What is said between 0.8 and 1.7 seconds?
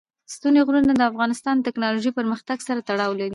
د افغانستان د